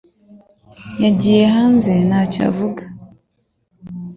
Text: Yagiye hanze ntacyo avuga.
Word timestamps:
Yagiye 1.03 1.43
hanze 1.55 1.93
ntacyo 2.07 2.41
avuga. 2.49 2.83